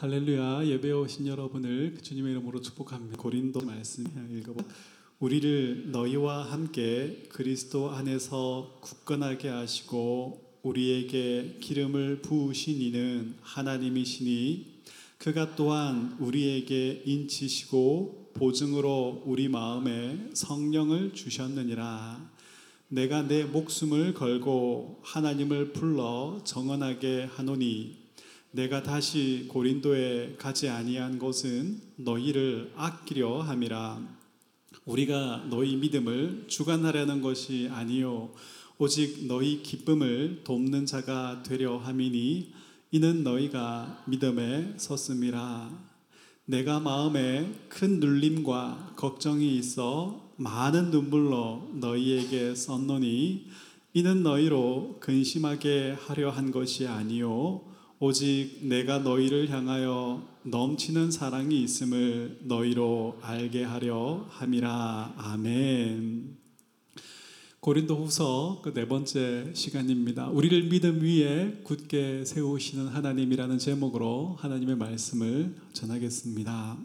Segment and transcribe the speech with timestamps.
[0.00, 3.18] 할렐루야 예배 오신 여러분을 주님의 이름으로 축복합니다.
[3.18, 4.64] 고린도 말씀 읽어보.
[5.18, 14.84] 우리를 너희와 함께 그리스도 안에서 굳건하게 하시고 우리에게 기름을 부으신 이는 하나님이시니
[15.18, 22.26] 그가 또한 우리에게 인치시고 보증으로 우리 마음에 성령을 주셨느니라.
[22.88, 27.99] 내가 내 목숨을 걸고 하나님을 불러 정언하게 하노니
[28.52, 34.00] 내가 다시 고린도에 가지 아니한 것은 너희를 아끼려 함이라.
[34.84, 38.32] 우리가 너희 믿음을 주관하려는 것이 아니요
[38.78, 42.52] 오직 너희 기쁨을 돕는 자가 되려 함이니
[42.90, 45.70] 이는 너희가 믿음에 섰음이라.
[46.46, 53.46] 내가 마음에 큰 눌림과 걱정이 있어 많은 눈물로 너희에게 썼노니
[53.92, 57.69] 이는 너희로 근심하게 하려 한 것이 아니요
[58.02, 66.38] 오직 내가 너희를 향하여 넘치는 사랑이 있음을 너희로 알게 하려 함이라 아멘.
[67.60, 70.30] 고린도후서 그 네 번째 시간입니다.
[70.30, 76.78] 우리를 믿음 위에 굳게 세우시는 하나님이라는 제목으로 하나님의 말씀을 전하겠습니다.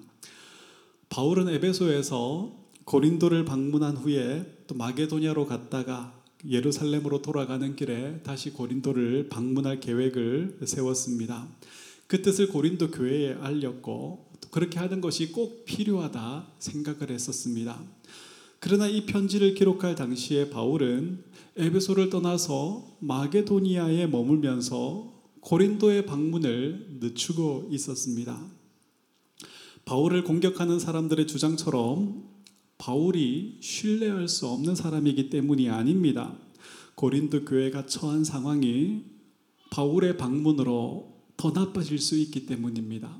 [1.08, 10.60] 바울은 에베소에서 고린도를 방문한 후에 또 마게도냐로 갔다가 예루살렘으로 돌아가는 길에 다시 고린도를 방문할 계획을
[10.64, 11.48] 세웠습니다.
[12.08, 17.82] 그 뜻을 고린도 교회에 알렸고 그렇게 하는 것이 꼭 필요하다 생각을 했었습니다.
[18.60, 21.24] 그러나 이 편지를 기록할 당시에 바울은
[21.58, 28.44] 에베소를 떠나서 마게도니아에 머물면서 고린도의 방문을 늦추고 있었습니다.
[29.86, 32.35] 바울을 공격하는 사람들의 주장처럼
[32.78, 36.38] 바울이 신뢰할 수 없는 사람이기 때문이 아닙니다.
[36.96, 39.04] 고린도 교회가 처한 상황이
[39.72, 43.20] 바울의 방문으로 더 나빠질 수 있기 때문입니다.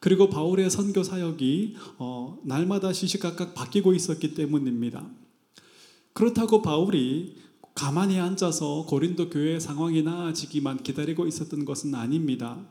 [0.00, 5.08] 그리고 바울의 선교 사역이 어, 날마다 시시각각 바뀌고 있었기 때문입니다.
[6.12, 7.36] 그렇다고 바울이
[7.74, 12.66] 가만히 앉아서 고린도 교회의 상황이 나아지기만 기다리고 있었던 것은 아닙니다.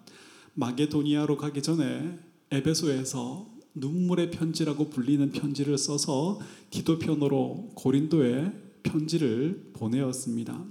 [0.54, 2.20] 마게도니아로 가기 전에
[2.52, 6.40] 에베소에서 눈물의 편지라고 불리는 편지를 써서
[6.70, 8.52] 기도편으로 고린도에
[8.84, 10.66] 편지를 보내었습니다.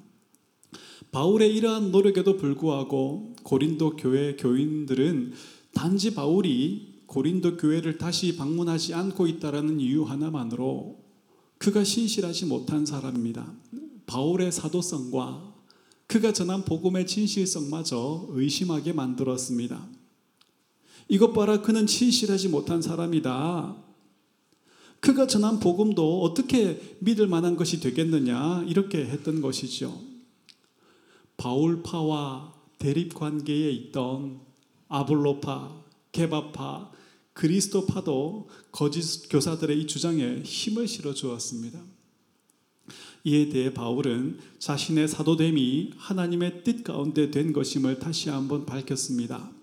[1.12, 5.32] 바울의 이러한 노력에도 불구하고 고린도 교회 교인들은
[5.72, 11.00] 단지 바울이 고린도 교회를 다시 방문하지 않고 있다라는 이유 하나만으로
[11.58, 13.52] 그가 신실하지 못한 사람입니다.
[14.06, 15.54] 바울의 사도성과
[16.06, 19.99] 그가 전한 복음의 진실성마저 의심하게 만들었습니다.
[21.10, 23.76] 이것 봐라 그는 진실하지 못한 사람이다.
[25.00, 30.00] 그가 전한 복음도 어떻게 믿을 만한 것이 되겠느냐 이렇게 했던 것이죠.
[31.36, 34.40] 바울파와 대립 관계에 있던
[34.86, 35.82] 아볼로파,
[36.12, 36.92] 게바파,
[37.32, 41.80] 그리스도파도 거짓 교사들의 이 주장에 힘을 실어 주었습니다.
[43.24, 49.59] 이에 대해 바울은 자신의 사도됨이 하나님의 뜻 가운데 된 것임을 다시 한번 밝혔습니다.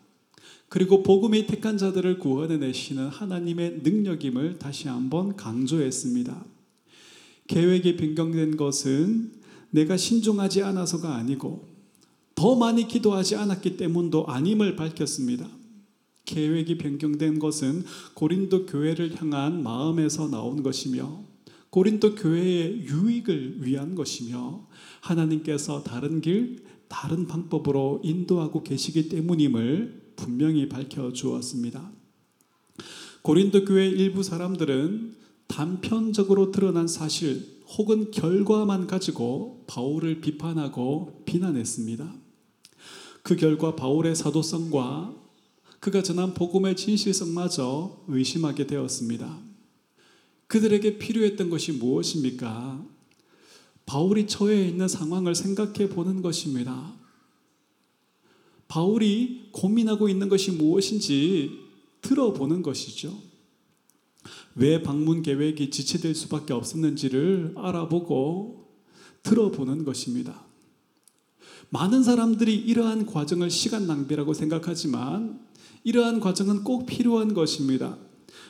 [0.69, 6.45] 그리고 복음의 택한 자들을 구원해 내시는 하나님의 능력임을 다시 한번 강조했습니다.
[7.47, 9.31] 계획이 변경된 것은
[9.69, 11.67] 내가 신중하지 않아서가 아니고
[12.35, 15.47] 더 많이 기도하지 않았기 때문도 아님을 밝혔습니다.
[16.25, 21.23] 계획이 변경된 것은 고린도 교회를 향한 마음에서 나온 것이며
[21.69, 24.67] 고린도 교회의 유익을 위한 것이며
[24.99, 31.89] 하나님께서 다른 길, 다른 방법으로 인도하고 계시기 때문임을 분명히 밝혀 주었습니다.
[33.22, 35.16] 고린도 교회 일부 사람들은
[35.47, 42.13] 단편적으로 드러난 사실 혹은 결과만 가지고 바울을 비판하고 비난했습니다.
[43.23, 45.13] 그 결과 바울의 사도성과
[45.79, 49.39] 그가 전한 복음의 진실성마저 의심하게 되었습니다.
[50.47, 52.85] 그들에게 필요했던 것이 무엇입니까?
[53.85, 56.94] 바울이 처해 있는 상황을 생각해 보는 것입니다.
[58.67, 61.59] 바울이 고민하고 있는 것이 무엇인지
[62.02, 63.14] 들어보는 것이죠.
[64.55, 68.67] 왜 방문 계획이 지체될 수밖에 없었는지를 알아보고
[69.23, 70.46] 들어보는 것입니다.
[71.69, 75.40] 많은 사람들이 이러한 과정을 시간 낭비라고 생각하지만
[75.84, 77.97] 이러한 과정은 꼭 필요한 것입니다.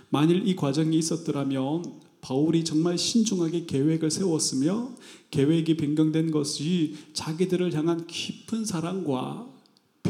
[0.09, 4.95] 만일 이 과정이 있었더라면 바울이 정말 신중하게 계획을 세웠으며
[5.31, 9.47] 계획이 변경된 것이 자기들을 향한 깊은 사랑과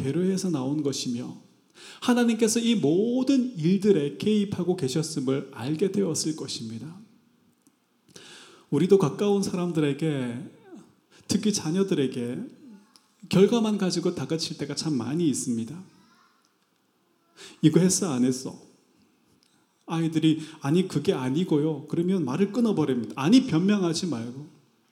[0.01, 1.41] 배려에서 나온 것이며
[2.01, 6.95] 하나님께서 이 모든 일들에 개입하고 계셨음을 알게 되었을 것입니다.
[8.69, 10.37] 우리도 가까운 사람들에게
[11.27, 12.39] 특히 자녀들에게
[13.29, 15.77] 결과만 가지고 다그칠 때가 참 많이 있습니다.
[17.61, 18.59] 이거 했어 안 했어?
[19.85, 21.87] 아이들이 아니 그게 아니고요.
[21.87, 23.13] 그러면 말을 끊어버립니다.
[23.15, 24.47] 아니 변명하지 말고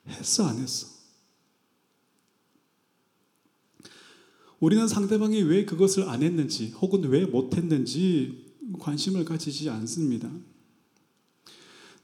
[0.08, 0.95] 했어 안 했어?
[4.60, 8.46] 우리는 상대방이 왜 그것을 안 했는지 혹은 왜 못했는지
[8.78, 10.30] 관심을 가지지 않습니다.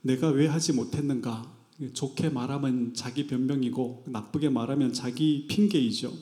[0.01, 1.51] 내가 왜 하지 못했는가?
[1.93, 6.13] 좋게 말하면 자기 변명이고 나쁘게 말하면 자기 핑계이죠.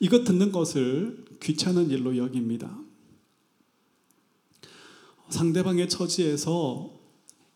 [0.00, 2.80] 이것 듣는 것을 귀찮은 일로 여깁니다.
[5.28, 6.98] 상대방의 처지에서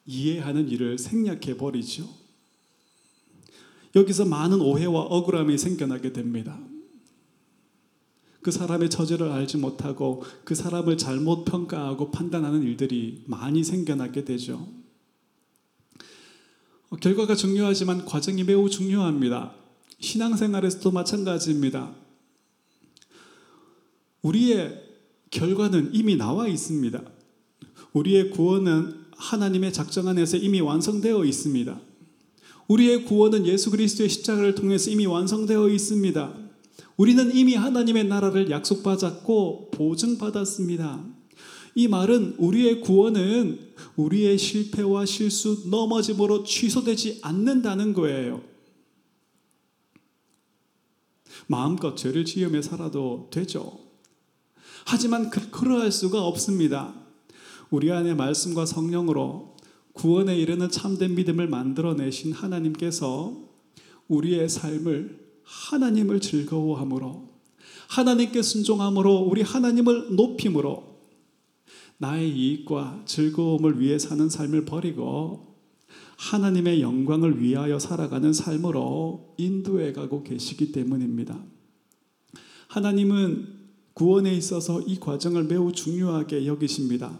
[0.07, 2.09] 이해하는 일을 생략해 버리죠.
[3.95, 6.61] 여기서 많은 오해와 억울함이 생겨나게 됩니다.
[8.49, 14.67] 그 사람의 처지를 알지 못하고 그 사람을 잘못 평가하고 판단하는 일들이 많이 생겨나게 되죠.
[16.99, 19.53] 결과가 중요하지만 과정이 매우 중요합니다.
[20.01, 21.95] 신앙생활에서도 마찬가지입니다.
[24.23, 24.83] 우리의
[25.31, 27.03] 결과는 이미 나와 있습니다.
[27.93, 31.79] 우리의 구원은 하나님의 작정 안에서 이미 완성되어 있습니다.
[32.69, 36.48] 우리의 구원은 예수 그리스도의 십자가를 통해서 이미 완성되어 있습니다.
[36.99, 41.05] 우리는 이미 하나님의 나라를 약속받았고 보증받았습니다.
[41.77, 48.43] 이 말은 우리의 구원은 우리의 실패와 실수, 넘어짐으로 취소되지 않는다는 거예요.
[51.47, 53.79] 마음껏 죄를 지으며 살아도 되죠.
[54.85, 56.95] 하지만 그, 그러할 수가 없습니다.
[57.71, 59.57] 우리 안에 말씀과 성령으로
[59.93, 63.41] 구원에 이르는 참된 믿음을 만들어내신 하나님께서
[64.09, 67.29] 우리의 삶을 하나님을 즐거워함으로
[67.89, 70.99] 하나님께 순종함으로 우리 하나님을 높임으로
[71.97, 75.57] 나의 이익과 즐거움을 위해 사는 삶을 버리고
[76.19, 81.43] 하나님의 영광을 위하여 살아가는 삶으로 인도해 가고 계시기 때문입니다.
[82.69, 83.57] 하나님은
[83.95, 87.19] 구원에 있어서 이 과정을 매우 중요하게 여기십니다.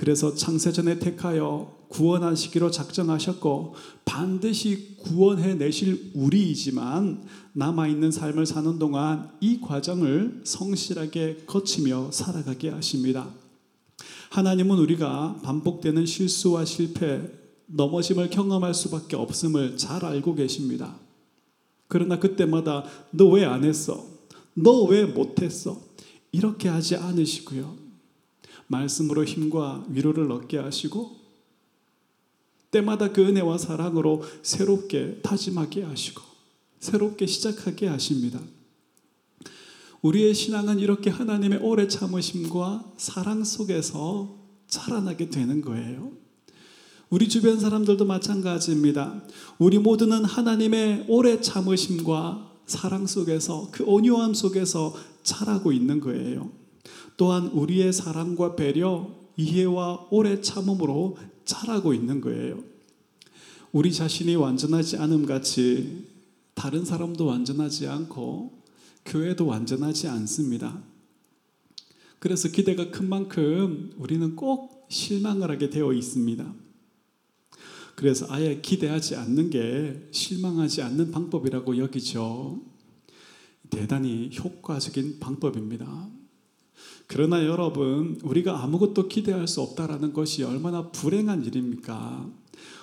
[0.00, 3.74] 그래서 창세전에 택하여 구원하시기로 작정하셨고
[4.06, 13.28] 반드시 구원해 내실 우리이지만 남아 있는 삶을 사는 동안 이 과정을 성실하게 거치며 살아가게 하십니다.
[14.30, 17.20] 하나님은 우리가 반복되는 실수와 실패,
[17.66, 20.94] 넘어짐을 경험할 수밖에 없음을 잘 알고 계십니다.
[21.88, 24.02] 그러나 그때마다 너 왜 안 했어?
[24.54, 25.78] 너 왜 못했어?
[26.32, 27.89] 이렇게 하지 않으시고요.
[28.70, 31.18] 말씀으로 힘과 위로를 얻게 하시고
[32.70, 36.22] 때마다 그 은혜와 사랑으로 새롭게 다짐하게 하시고
[36.78, 38.40] 새롭게 시작하게 하십니다.
[40.02, 44.38] 우리의 신앙은 이렇게 하나님의 오래 참으심과 사랑 속에서
[44.68, 46.12] 자라나게 되는 거예요.
[47.10, 49.24] 우리 주변 사람들도 마찬가지입니다.
[49.58, 54.94] 우리 모두는 하나님의 오래 참으심과 사랑 속에서 그 온유함 속에서
[55.24, 56.52] 자라고 있는 거예요.
[57.20, 62.64] 또한 우리의 사랑과 배려, 이해와 오래 참음으로 자라고 있는 거예요.
[63.72, 66.06] 우리 자신이 완전하지 않음 같이
[66.54, 68.62] 다른 사람도 완전하지 않고
[69.04, 70.82] 교회도 완전하지 않습니다.
[72.20, 76.54] 그래서 기대가 큰 만큼 우리는 꼭 실망을 하게 되어 있습니다.
[77.96, 82.62] 그래서 아예 기대하지 않는 게 실망하지 않는 방법이라고 여기죠.
[83.68, 86.19] 대단히 효과적인 방법입니다.
[87.12, 92.24] 그러나 여러분, 우리가 아무것도 기대할 수 없다라는 것이 얼마나 불행한 일입니까?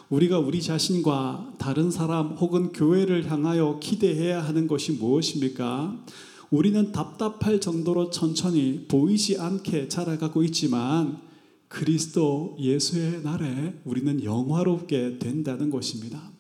[0.10, 6.04] 우리가 우리 자신과 다른 사람 혹은 교회를 향하여 기대해야 하는 것이 무엇입니까?
[6.50, 11.22] 우리는 답답할 정도로 천천히 보이지 않게 자라가고 있지만
[11.70, 16.34] 그리스도 예수의 날에 우리는 영화롭게 된다는 것입니다.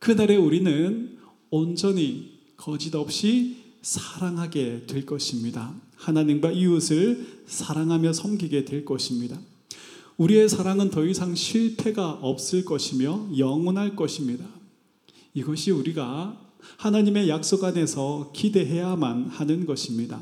[0.00, 1.16] 그날에 우리는
[1.48, 5.76] 온전히 거짓 없이 사랑하게 될 것입니다.
[6.02, 9.38] 하나님과 이웃을 사랑하며 섬기게 될 것입니다.
[10.16, 14.44] 우리의 사랑은 더 이상 실패가 없을 것이며 영원할 것입니다.
[15.32, 16.38] 이것이 우리가
[16.76, 20.20] 하나님의 약속 안에서 기대해야만 하는 것입니다.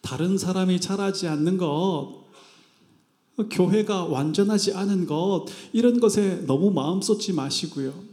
[0.00, 2.24] 다른 사람이 잘하지 않는 것,
[3.50, 8.03] 교회가 완전하지 않은 것, 이런 것에 너무 마음 쏟지 마시고요.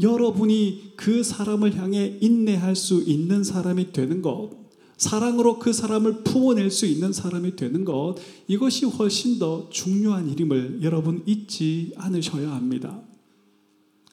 [0.00, 4.50] 여러분이 그 사람을 향해 인내할 수 있는 사람이 되는 것,
[4.96, 11.22] 사랑으로 그 사람을 품어낼 수 있는 사람이 되는 것, 이것이 훨씬 더 중요한 일임을 여러분
[11.26, 13.02] 잊지 않으셔야 합니다.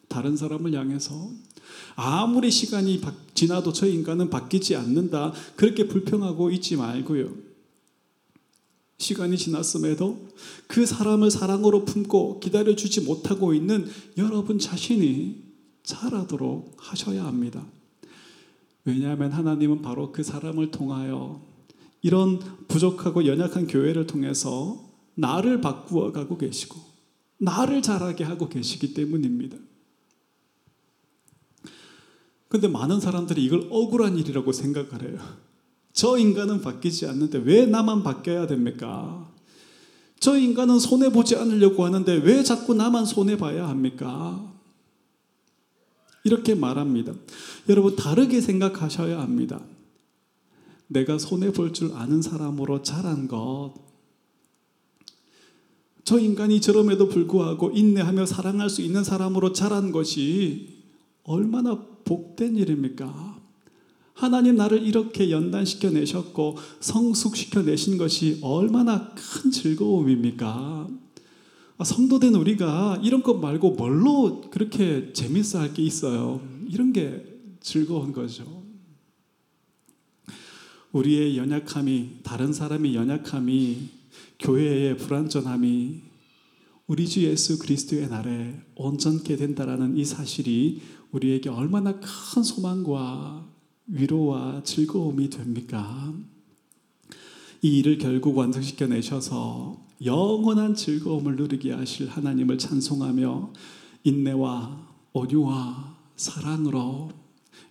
[0.07, 1.29] 다른 사람을 향해서
[1.95, 3.01] 아무리 시간이
[3.35, 5.33] 지나도 저 인간은 바뀌지 않는다.
[5.55, 7.49] 그렇게 불평하고 있지 말고요.
[8.97, 10.27] 시간이 지났음에도
[10.67, 13.87] 그 사람을 사랑으로 품고 기다려주지 못하고 있는
[14.17, 15.49] 여러분 자신이
[15.83, 17.65] 잘하도록 하셔야 합니다.
[18.86, 21.41] 왜냐하면 하나님은 바로 그 사람을 통하여
[22.01, 26.79] 이런 부족하고 연약한 교회를 통해서 나를 바꾸어 가고 계시고
[27.39, 29.57] 나를 자라게 하고 계시기 때문입니다.
[32.48, 35.19] 근데 많은 사람들이 이걸 억울한 일이라고 생각을 해요.
[35.93, 39.29] 저 인간은 바뀌지 않는데 왜 나만 바뀌어야 됩니까?
[40.19, 44.51] 저 인간은 손해보지 않으려고 하는데 왜 자꾸 나만 손해봐야 합니까?
[46.23, 47.13] 이렇게 말합니다.
[47.69, 49.61] 여러분, 다르게 생각하셔야 합니다.
[50.88, 53.73] 내가 손해볼 줄 아는 사람으로 자란 것,
[56.09, 60.79] 저 인간이 저럼에도 불구하고 인내하며 사랑할 수 있는 사람으로 자란 것이
[61.21, 63.38] 얼마나 복된 일입니까?
[64.15, 70.88] 하나님 나를 이렇게 연단시켜 내셨고 성숙시켜 내신 것이 얼마나 큰 즐거움입니까?
[71.79, 76.41] 아, 성도된 우리가 이런 것 말고 뭘로 그렇게 재밌어 할 게 있어요?
[76.67, 77.25] 이런 게
[77.62, 78.63] 즐거운 거죠.
[80.91, 83.89] 우리의 연약함이, 다른 사람의 연약함이,
[84.39, 86.01] 교회의 불완전함이
[86.88, 90.81] 우리 주 예수 그리스도의 날에 온전케 된다라는 이 사실이
[91.12, 93.48] 우리에게 얼마나 큰 소망과
[93.88, 96.13] 위로와 즐거움이 됩니까?
[97.62, 103.53] 이 일을 결국 완성시켜 내셔서 영원한 즐거움을 누리게 하실 하나님을 찬송하며
[104.03, 107.12] 인내와 온유와 사랑으로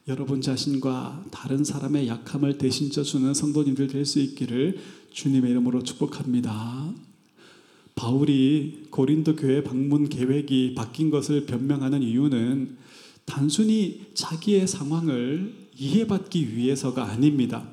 [0.09, 4.79] 여러분 자신과 다른 사람의 약함을 대신져 주는 성도님들 될 수 있기를
[5.13, 6.95] 주님의 이름으로 축복합니다.
[7.95, 12.77] 바울이 고린도 교회 방문 계획이 바뀐 것을 변명하는 이유는
[13.25, 17.69] 단순히 자기의 상황을 이해받기 위해서가 아닙니다.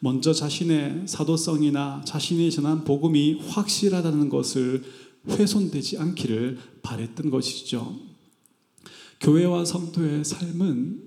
[0.00, 4.82] 먼저 자신의 사도성이나 자신이 전한 복음이 확실하다는 것을
[5.28, 8.00] 훼손되지 않기를 바랬던 것이죠.
[9.20, 11.02] 교회와 성도의 삶은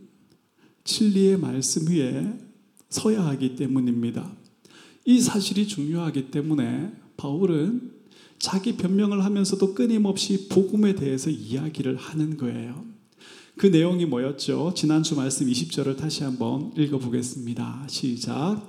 [0.84, 2.38] 진리의 말씀 위에
[2.90, 4.32] 서야 하기 때문입니다.
[5.06, 7.92] 이 사실이 중요하기 때문에 바울은
[8.38, 12.93] 자기 변명을 하면서도 끊임없이 복음에 대해서 이야기를 하는 거예요.
[13.64, 14.74] 그 내용이 뭐였죠?
[14.76, 17.86] 지난주 말씀 20절을 다시 한번 읽어보겠습니다.
[17.88, 18.60] 시작.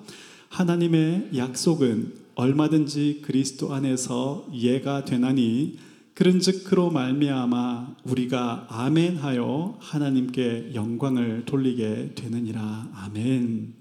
[0.51, 5.79] 하나님의 약속은 얼마든지 그리스도 안에서 예가 되나니
[6.15, 12.89] 그런즉 그로 말미암아 우리가 아멘하여 하나님께 영광을 돌리게 되느니라.
[12.95, 13.75] 아멘.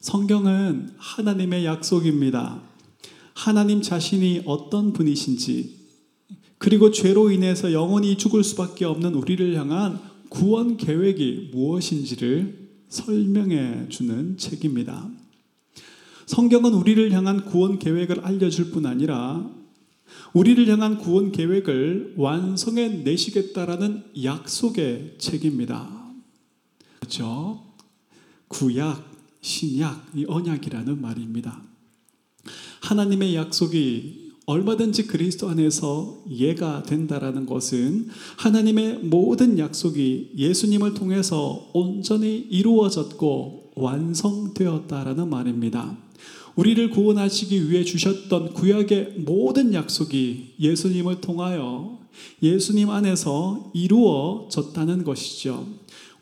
[0.00, 2.60] 성경은 하나님의 약속입니다.
[3.32, 5.77] 하나님 자신이 어떤 분이신지
[6.58, 15.08] 그리고 죄로 인해서 영원히 죽을 수밖에 없는 우리를 향한 구원 계획이 무엇인지를 설명해 주는 책입니다.
[16.26, 19.48] 성경은 우리를 향한 구원 계획을 알려줄 뿐 아니라
[20.32, 25.88] 우리를 향한 구원 계획을 완성해 내시겠다라는 약속의 책입니다.
[26.98, 27.64] 그렇죠?
[28.48, 29.10] 구약,
[29.40, 31.62] 신약, 이 언약이라는 말입니다.
[32.82, 43.72] 하나님의 약속이 얼마든지 그리스도 안에서 예가 된다라는 것은 하나님의 모든 약속이 예수님을 통해서 온전히 이루어졌고
[43.74, 45.98] 완성되었다라는 말입니다.
[46.56, 51.98] 우리를 구원하시기 위해 주셨던 구약의 모든 약속이 예수님을 통하여
[52.42, 55.66] 예수님 안에서 이루어졌다는 것이죠.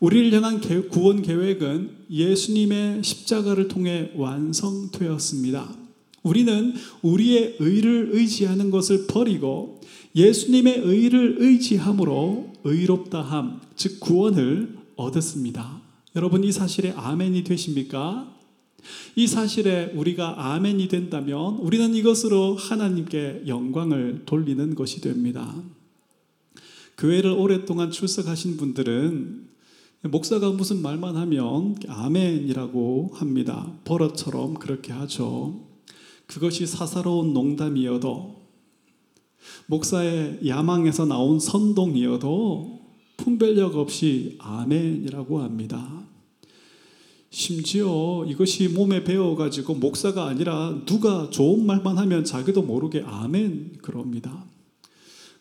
[0.01, 5.86] 우리를 향한 구원 계획은 예수님의 십자가를 통해 완성되었습니다.
[6.23, 9.81] 우리는 우리의 의를 의지하는 것을 버리고
[10.15, 15.81] 예수님의 의를 의지함으로 의롭다함, 즉 구원을 얻었습니다.
[16.15, 18.33] 여러분 이 사실에 아멘이 되십니까?
[19.15, 25.53] 이 사실에 우리가 아멘이 된다면 우리는 이것으로 하나님께 영광을 돌리는 것이 됩니다.
[26.97, 29.47] 교회를 오랫동안 출석하신 분들은
[30.03, 33.71] 목사가 무슨 말만 하면 아멘이라고 합니다.
[33.83, 35.66] 버릇처럼 그렇게 하죠.
[36.27, 38.47] 그것이 사사로운 농담이어도
[39.67, 42.81] 목사의 야망에서 나온 선동이어도
[43.17, 46.05] 분별력 없이 아멘이라고 합니다.
[47.29, 54.45] 심지어 이것이 몸에 배어가지고 목사가 아니라 누가 좋은 말만 하면 자기도 모르게 아멘 그럽니다.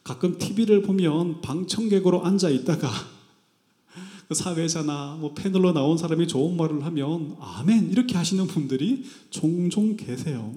[0.03, 2.89] 가끔 TV를 보면 방청객으로 앉아 있다가
[4.29, 10.55] 그 사회자나 뭐 패널로 나온 사람이 좋은 말을 하면 아멘 이렇게 하시는 분들이 종종 계세요.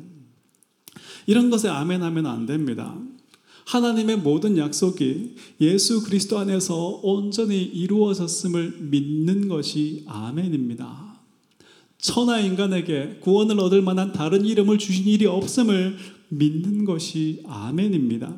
[1.28, 2.98] 이런 것에 아멘 하면 안 됩니다.
[3.66, 11.20] 하나님의 모든 약속이 예수 그리스도 안에서 온전히 이루어졌음을 믿는 것이 아멘입니다.
[12.00, 15.98] 천하 인간에게 구원을 얻을 만한 다른 이름을 주신 일이 없음을
[16.30, 18.38] 믿는 것이 아멘입니다.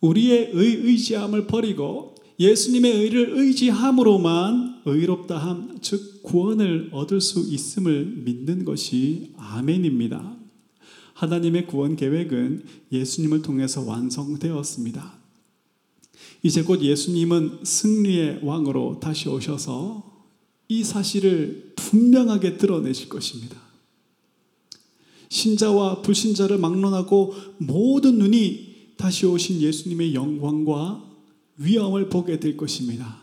[0.00, 9.32] 우리의 의, 의지함을 버리고 예수님의 의를 의지함으로만 의롭다함, 즉 구원을 얻을 수 있음을 믿는 것이
[9.36, 10.41] 아멘입니다.
[11.14, 15.22] 하나님의 구원 계획은 예수님을 통해서 완성되었습니다.
[16.42, 20.10] 이제 곧 예수님은 승리의 왕으로 다시 오셔서
[20.68, 23.60] 이 사실을 분명하게 드러내실 것입니다.
[25.28, 31.02] 신자와 불신자를 막론하고 모든 눈이 다시 오신 예수님의 영광과
[31.56, 33.20] 위엄을 보게 될 것입니다.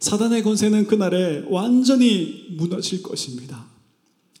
[0.00, 3.73] 사단의 권세는 그날에 완전히 무너질 것입니다.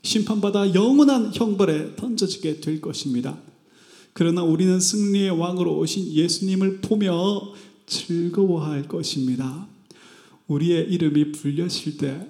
[0.04, 3.38] 심판받아 영원한 형벌에 던져지게 될 것입니다.
[4.12, 7.52] 그러나 우리는 승리의 왕으로 오신 예수님을 보며
[7.86, 9.66] 즐거워할 것입니다.
[10.46, 12.28] 우리의 이름이 불려질 때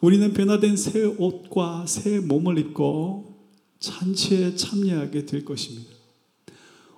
[0.00, 3.36] 우리는 변화된 새 옷과 새 몸을 입고
[3.78, 5.90] 잔치에 참여하게 될 것입니다.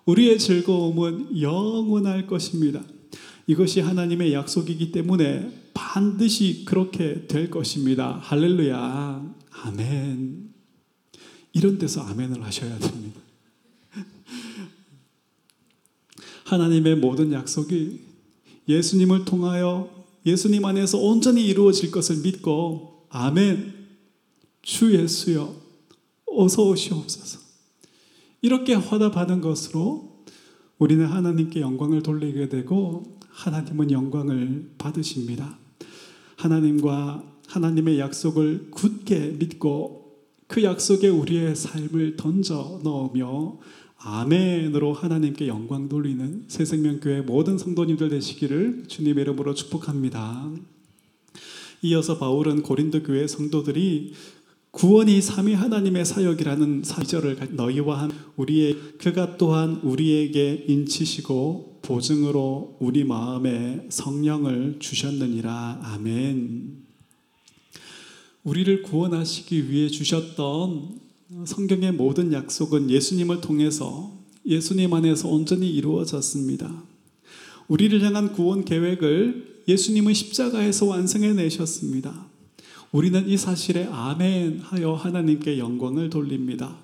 [0.04, 2.82] 우리의 즐거움은 영원할 것입니다.
[3.48, 8.18] 이것이 하나님의 약속이기 때문에 반드시 그렇게 될 것입니다.
[8.22, 9.34] 할렐루야.
[9.50, 10.54] 아멘.
[11.52, 13.20] 이런 데서 아멘을 하셔야 됩니다.
[16.46, 18.00] 하나님의 모든 약속이
[18.68, 19.90] 예수님을 통하여
[20.24, 23.74] 예수님 안에서 온전히 이루어질 것을 믿고 아멘.
[24.62, 25.54] 주 예수여
[26.26, 27.40] 어서 오시옵소서.
[28.40, 30.24] 이렇게 화답하는 것으로
[30.78, 35.58] 우리는 하나님께 영광을 돌리게 되고 하나님은 영광을 받으십니다.
[36.42, 40.02] 하나님과 하나님의 약속을 굳게 믿고
[40.48, 43.58] 그 약속에 우리의 삶을 던져 넣으며
[43.98, 50.50] 아멘으로 하나님께 영광 돌리는 새생명교회 모든 성도님들 되시기를 주님의 이름으로 축복합니다.
[51.82, 54.12] 이어서 바울은 고린도 교회 성도들이
[54.72, 64.76] 구원이 삼위 하나님의 사역이라는 사절을 너희와 우리의 그가 또한 우리에게 인치시고 보증으로 우리 마음에 성령을
[64.78, 66.82] 주셨느니라 아멘.
[68.44, 71.00] 우리를 구원하시기 위해 주셨던
[71.44, 74.12] 성경의 모든 약속은 예수님을 통해서
[74.46, 76.82] 예수님 안에서 온전히 이루어졌습니다.
[77.68, 82.26] 우리를 향한 구원 계획을 예수님은 십자가에서 완성해 내셨습니다.
[82.90, 86.76] 우리는 이 사실에 아멘 하여 하나님께 영광을 돌립니다.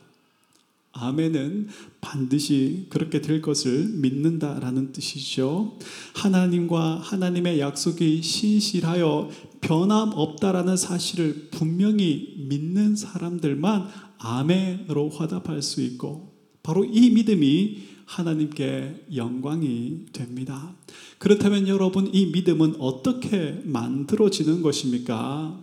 [0.99, 1.69] 아멘은
[2.01, 5.79] 반드시 그렇게 될 것을 믿는다라는 뜻이죠.
[6.15, 9.31] 하나님과 하나님의 약속이 신실하여
[9.61, 20.75] 변함없다라는 사실을 분명히 믿는 사람들만 아멘으로 화답할 수 있고 바로 이 믿음이 하나님께 영광이 됩니다.
[21.19, 25.63] 그렇다면 여러분 이 믿음은 어떻게 만들어지는 것입니까?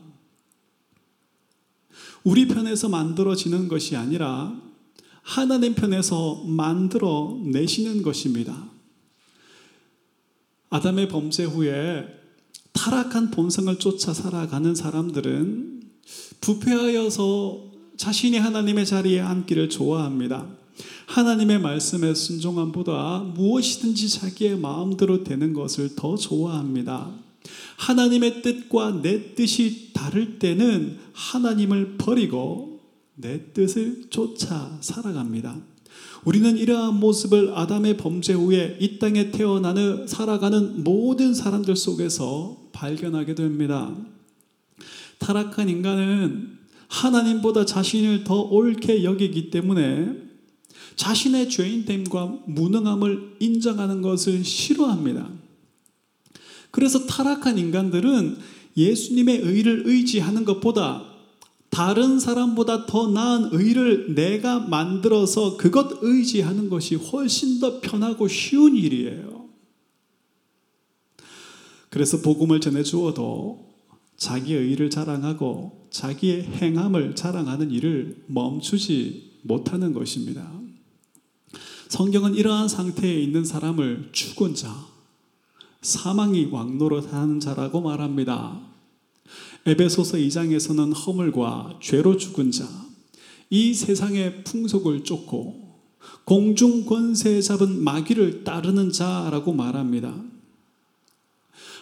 [2.23, 4.59] 우리 편에서 만들어지는 것이 아니라
[5.25, 8.69] 하나님 편에서 만들어 내시는 것입니다.
[10.69, 12.05] 아담의 범죄 후에
[12.73, 15.81] 타락한 본성을 쫓아 살아가는 사람들은
[16.41, 20.47] 부패하여서 자신이 하나님의 자리에 앉기를 좋아합니다.
[21.07, 27.09] 하나님의 말씀에 순종함보다 무엇이든지 자기의 마음대로 되는 것을 더 좋아합니다.
[27.77, 32.74] 하나님의 뜻과 내 뜻이 다를 때는 하나님을 버리고
[33.15, 35.57] 내 뜻을 쫓아 살아갑니다.
[36.25, 43.95] 우리는 이러한 모습을 아담의 범죄 후에 이 땅에 태어나는 살아가는 모든 사람들 속에서 발견하게 됩니다.
[45.19, 50.25] 타락한 인간은 하나님보다 자신을 더 옳게 여기기 때문에
[50.95, 55.29] 자신의 죄인됨과 무능함을 인정하는 것을 싫어합니다.
[56.71, 58.37] 그래서 타락한 인간들은
[58.75, 61.14] 예수님의 의를 의지하는 것보다
[61.75, 69.49] 다른 사람보다 더 나은 의를 내가 만들어서 그것 의지하는 것이 훨씬 더 편하고 쉬운 일이에요.
[71.89, 73.73] 그래서 복음을 전해 주어도
[74.15, 80.49] 자기의 의를 자랑하고 자기의 행함을 자랑하는 일을 멈추지 못하는 것입니다.
[81.89, 84.73] 성경은 이러한 상태에 있는 사람을 죽은 자,
[85.81, 88.74] 사망이 왕노릇하는 자라고 말합니다.
[89.67, 92.67] 에베소서 2장에서는 허물과 죄로 죽은 자,
[93.49, 95.65] 이 세상의 풍속을 쫓고
[96.23, 100.13] 공중 권세 잡은 마귀를 따르는 자라고 말합니다.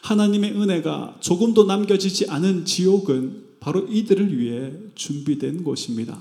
[0.04, 6.20] 하나님의 은혜가 조금도 남겨지지 않은 지옥은 바로 이들을 위해 준비된 곳입니다.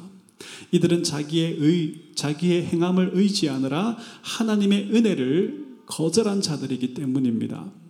[0.73, 7.82] 이들은 자기의 의, 자기의 행함을 의지하느라 하나님의 은혜를 거절한 자들이기 때문입니다.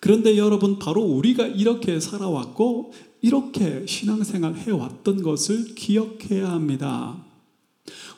[0.00, 7.24] 그런데 여러분, 바로 우리가 이렇게 살아왔고, 이렇게 신앙생활 해왔던 것을 기억해야 합니다.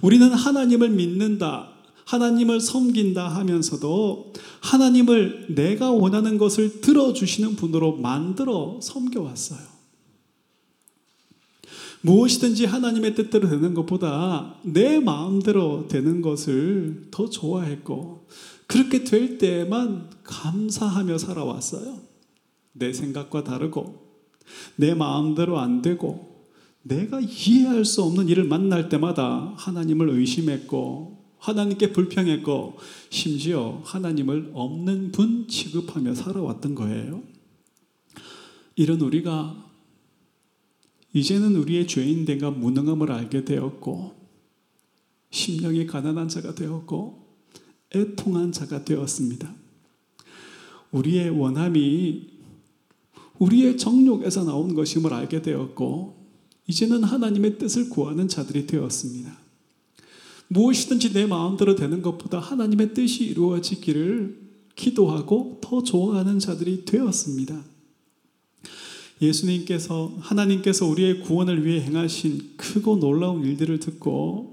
[0.01, 1.71] 우리는 하나님을 믿는다.
[2.05, 9.71] 하나님을 섬긴다 하면서도 하나님을 내가 원하는 것을 들어주시는 분으로 만들어 섬겨왔어요.
[12.03, 18.27] 무엇이든지 하나님의 뜻대로 되는 것보다 내 마음대로 되는 것을 더 좋아했고,
[18.71, 22.03] 그렇게 될 때만 감사하며 살아왔어요.
[22.73, 24.01] 내 생각과 다르고,
[24.77, 26.47] 내 마음대로 안 되고,
[26.83, 32.77] 내가 이해할 수 없는 일을 만날 때마다 하나님을 의심했고, 하나님께 불평했고,
[33.11, 37.25] 심지어 하나님을 없는 분 취급하며 살아왔던 거예요.
[38.77, 39.69] 이런 우리가
[41.13, 44.15] 이제는 우리의 죄인됨과 무능함을 알게 되었고,
[45.31, 47.20] 심령이 가난한 자가 되었고,
[47.95, 49.55] 애통한 자가 되었습니다.
[50.93, 52.29] 우리의 원함이
[53.39, 56.21] 우리의 정욕에서 나온 것임을 알게 되었고,
[56.67, 59.39] 이제는 하나님의 뜻을 구하는 자들이 되었습니다.
[60.49, 64.41] 무엇이든지 내 마음대로 되는 것보다 하나님의 뜻이 이루어지기를
[64.75, 67.63] 기도하고 더 좋아하는 자들이 되었습니다.
[69.23, 74.50] 예수님께서 하나님께서 우리의 구원을 위해 행하신 크고 놀라운 일들을 듣고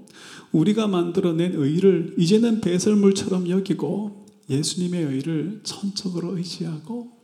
[0.52, 7.18] 우리가 만들어낸 의를 이제는 배설물처럼 여기고 예수님의 의를 천적으로 의지하고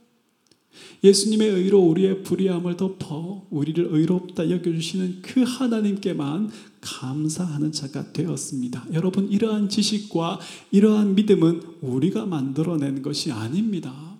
[1.03, 8.87] 예수님의 의로 우리의 불의함을 덮어 우리를 의롭다 여겨주시는 그 하나님께만 감사하는 자가 되었습니다.
[8.93, 14.17] 여러분, 이러한 지식과 이러한 믿음은 우리가 만들어낸 것이 아닙니다.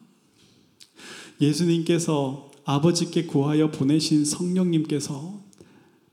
[1.41, 5.44] 예수님께서 아버지께 구하여 보내신 성령님께서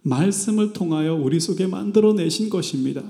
[0.03, 3.03] 말씀을 통하여 우리 속에 만들어내신 것입니다.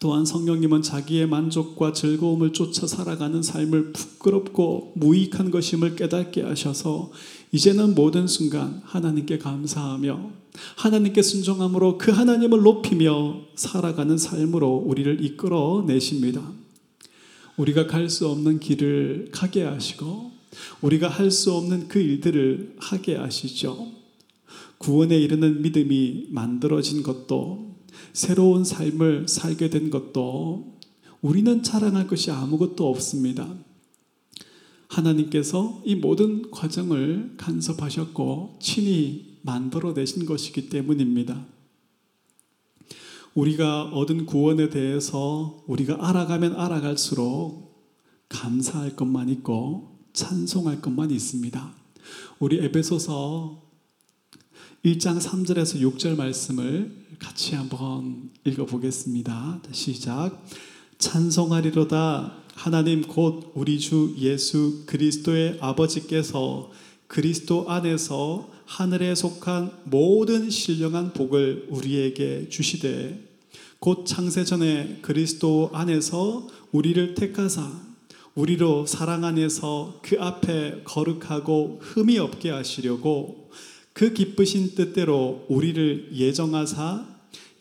[0.00, 7.12] 또한 성령님은 자기의 만족과 즐거움을 쫓아 살아가는 삶을 부끄럽고 무익한 것임을 깨닫게 하셔서
[7.52, 10.30] 이제는 모든 순간 하나님께 감사하며
[10.76, 16.50] 하나님께 순종함으로 그 하나님을 높이며 살아가는 삶으로 우리를 이끌어 내십니다.
[17.58, 20.32] 우리가 갈 수 없는 길을 가게 하시고
[20.80, 23.99] 우리가 할 수 없는 그 일들을 하게 하시죠.
[24.80, 27.76] 구원에 이르는 믿음이 만들어진 것도
[28.14, 30.78] 새로운 삶을 살게 된 것도
[31.20, 33.46] 우리는 자랑할 것이 아무것도 없습니다.
[34.88, 41.44] 하나님께서 이 모든 과정을 간섭하셨고 친히 만들어내신 것이기 때문입니다.
[43.34, 47.84] 우리가 얻은 구원에 대해서 우리가 알아가면 알아갈수록
[48.30, 51.74] 감사할 것만 있고 찬송할 것만 있습니다.
[52.38, 53.69] 우리 에베소서
[54.82, 59.60] 1장 3절에서 6절 말씀을 같이 한번 읽어보겠습니다.
[59.72, 60.42] 시작.
[60.96, 66.70] 찬송하리로다 하나님 곧 우리 주 예수 그리스도의 아버지께서
[67.08, 73.22] 그리스도 안에서 하늘에 속한 모든 신령한 복을 우리에게 주시되
[73.80, 77.70] 곧 창세 전에 그리스도 안에서 우리를 택하사
[78.34, 83.50] 우리로 사랑 안에서 그 앞에 거룩하고 흠이 없게 하시려고
[83.92, 87.06] 그 기쁘신 뜻대로 우리를 예정하사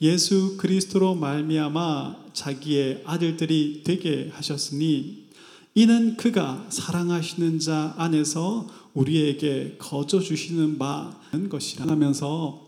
[0.02, 5.28] 예수 그리스도로 말미암아 자기의 아들들이 되게 하셨으니
[5.76, 12.68] 이는 그가 사랑하시는 자 안에서 우리에게 거저 주시는 바는 것이라 하면서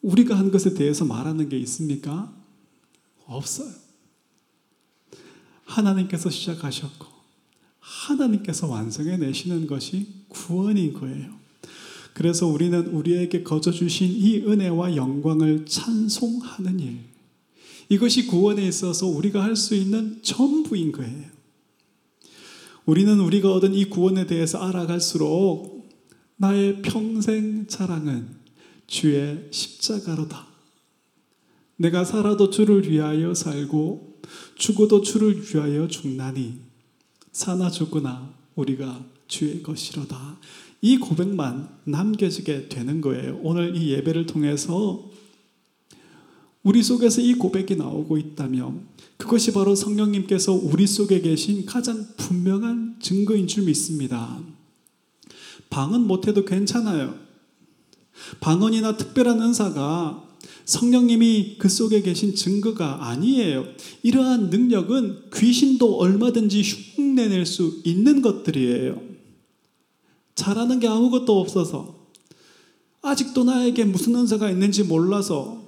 [0.00, 2.34] 우리가 한 것에 대해서 말하는 게 있습니까?
[3.26, 3.72] 없어요.
[5.64, 7.06] 하나님께서 시작하셨고
[7.78, 11.41] 하나님께서 완성해 내시는 것이 구원인 거예요.
[12.14, 16.98] 그래서 우리는 우리에게 거저 주신 이 은혜와 영광을 찬송하는 일.
[17.88, 21.30] 이것이 구원에 있어서 우리가 할 수 있는 전부인 거예요.
[22.84, 25.88] 우리는 우리가 얻은 이 구원에 대해서 알아갈수록
[26.36, 28.28] 나의 평생 자랑은
[28.86, 30.46] 주의 십자가로다.
[31.76, 34.20] 내가 살아도 주를 위하여 살고
[34.56, 36.60] 죽어도 주를 위하여 죽나니
[37.32, 40.38] 사나 죽으나 우리가 주의 것이로다.
[40.84, 43.38] 이 고백만 남겨지게 되는 거예요.
[43.42, 45.08] 오늘 이 예배를 통해서
[46.64, 53.46] 우리 속에서 이 고백이 나오고 있다면 그것이 바로 성령님께서 우리 속에 계신 가장 분명한 증거인
[53.46, 54.40] 줄 믿습니다.
[55.70, 57.14] 방언 못해도 괜찮아요.
[58.40, 60.28] 방언이나 특별한 은사가
[60.64, 63.66] 성령님이 그 속에 계신 증거가 아니에요.
[64.02, 69.11] 이러한 능력은 귀신도 얼마든지 흉내낼 수 있는 것들이에요.
[70.34, 72.02] 잘하는 게 아무것도 없어서
[73.02, 75.62] 아직도 나에게 무슨 은사가 있는지 몰라서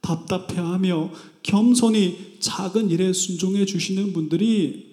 [0.00, 1.10] 답답해하며
[1.42, 4.86] 겸손히 작은 일에 순종해 주시는 분들이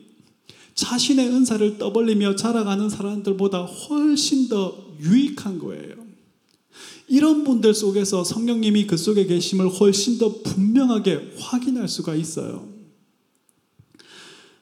[0.76, 6.04] 자신의 은사를 떠벌리며 자라가는 사람들보다 훨씬 더 유익한 거예요.
[7.08, 12.67] 이런 분들 속에서 성령님이 그 속에 계심을 훨씬 더 분명하게 확인할 수가 있어요.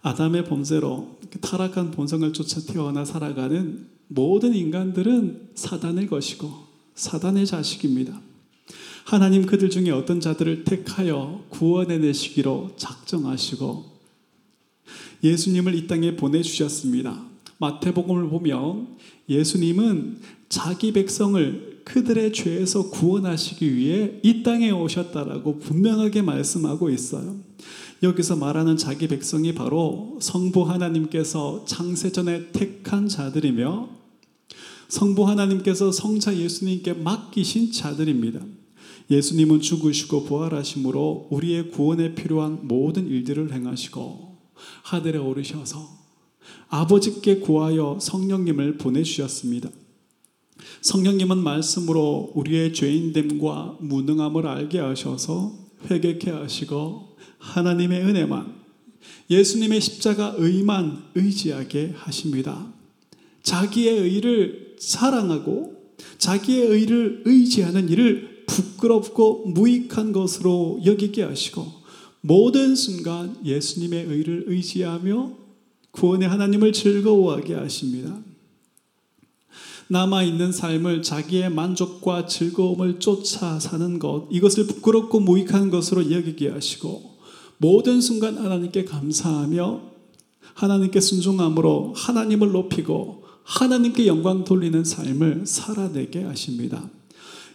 [0.02, 6.52] 아담의 범죄로 타락한 본성을 쫓아 태어나 살아가는 모든 인간들은 사단의 것이고
[6.96, 8.20] 사단의 자식입니다.
[9.06, 13.92] 하나님 그들 중에 어떤 자들을 택하여 구원해 내시기로 작정하시고
[15.24, 17.24] 예수님을 이 땅에 보내주셨습니다.
[17.60, 18.98] 마태복음을 보면
[19.30, 27.36] 예수님은 자기 백성을 그들의 죄에서 구원하시기 위해 이 땅에 오셨다라고 분명하게 말씀하고 있어요.
[28.04, 33.90] 여기서 말하는 자기 백성이 바로 성부 하나님께서 창세전에 택한 자들이며
[34.88, 38.42] 성부 하나님께서 성자 예수님께 맡기신 자들입니다.
[39.10, 44.38] 예수님은 죽으시고 부활하심으로 우리의 구원에 필요한 모든 일들을 행하시고
[44.84, 46.02] 하늘에 오르셔서
[46.70, 49.70] 아버지께 구하여 성령님을 보내주셨습니다.
[50.82, 55.54] 성령님은 말씀으로 우리의 죄인됨과 무능함을 알게 하셔서
[55.90, 58.62] 회개케 하시고 하나님의 은혜만
[59.30, 62.72] 예수님의 십자가 의만 의지하게 하십니다.
[63.44, 71.66] 자기의 의를 사랑하고 자기의 의를 의지하는 일을 부끄럽고 무익한 것으로 여기게 하시고
[72.22, 75.32] 모든 순간 예수님의 의를 의지하며
[75.92, 78.20] 구원의 하나님을 즐거워하게 하십니다.
[79.92, 87.18] 남아 있는 삶을 자기의 만족과 즐거움을 쫓아 사는 것, 이것을 부끄럽고 무익한 것으로 여기게 하시고,
[87.58, 89.82] 모든 순간 하나님께 감사하며,
[90.54, 96.90] 하나님께 순종함으로 하나님을 높이고, 하나님께 영광 돌리는 삶을 살아내게 하십니다.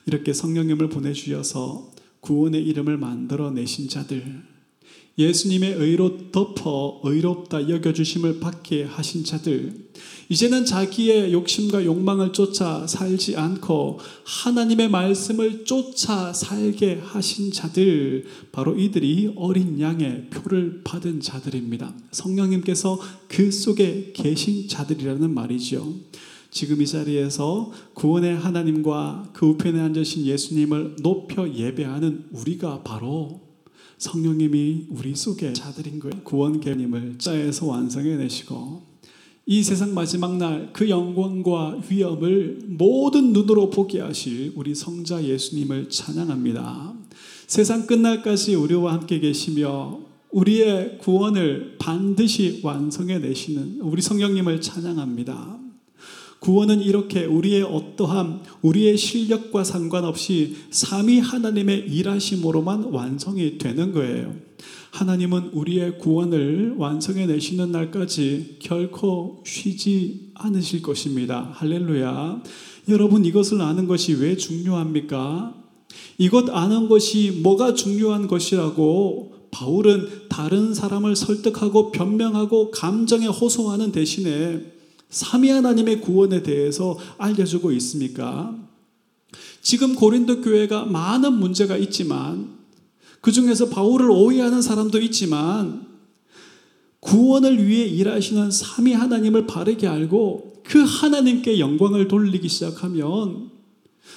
[0.05, 4.43] 이렇게 성령님을 보내주셔서 구원의 이름을 만들어 내신 자들,
[5.19, 9.87] 예수님의 의로 덮어 의롭다 여겨주심을 받게 하신 자들,
[10.29, 19.33] 이제는 자기의 욕심과 욕망을 쫓아 살지 않고 하나님의 말씀을 쫓아 살게 하신 자들, 바로 이들이
[19.37, 21.95] 어린 양의 표를 받은 자들입니다.
[22.11, 22.99] 성령님께서
[23.29, 25.95] 그 속에 계신 자들이라는 말이죠.
[26.51, 33.46] 지금 이 자리에서 구원의 하나님과 그 우편에 앉으신 예수님을 높여 예배하는 우리가 바로
[33.99, 36.23] 성령님이 우리 속에 자들인 거예요.
[36.25, 38.83] 구원 개념을 짜에서 완성해 내시고
[39.49, 46.95] 이 세상 마지막 날 그 영광과 위엄을 모든 눈으로 보게 하실 우리 성자 예수님을 찬양합니다.
[47.47, 50.01] 세상 끝날까지 우리와 함께 계시며
[50.33, 55.66] 우리의 구원을 반드시 완성해 내시는 우리 성령님을 찬양합니다.
[56.41, 64.35] 구원은 이렇게 우리의 어떠함, 우리의 실력과 상관없이 삼위 하나님의 일하심으로만 완성이 되는 거예요.
[64.91, 71.51] 하나님은 우리의 구원을 완성해 내시는 날까지 결코 쉬지 않으실 것입니다.
[71.53, 72.43] 할렐루야.
[72.89, 75.55] 여러분 이것을 아는 것이 왜 중요합니까?
[76.19, 84.76] 이것 아는 것이 뭐가 중요한 것이라고 바울은 다른 사람을 설득하고 변명하고 감정에 호소하는 대신에
[85.09, 88.57] 삼위 하나님의 구원에 대해서 알려주고 있습니까?
[89.63, 92.57] 지금 고린도 교회가 많은 문제가 있지만
[93.21, 95.87] 그 중에서 바울을 오해하는 사람도 있지만
[97.01, 103.51] 구원을 위해 일하시는 삼위 하나님을 바르게 알고 그 하나님께 영광을 돌리기 시작하면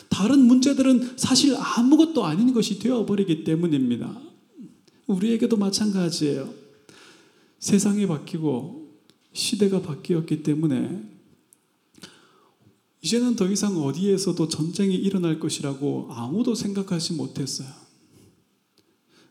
[0.09, 4.19] 다른 문제들은 사실 아무것도 아닌 것이 되어버리기 때문입니다.
[5.07, 6.49] 우리에게도 마찬가지예요.
[7.59, 8.78] 세상이 바뀌고
[9.39, 11.01] 시대가 바뀌었기 때문에
[13.01, 17.69] 이제는 더 이상 어디에서도 전쟁이 일어날 것이라고 아무도 생각하지 못했어요.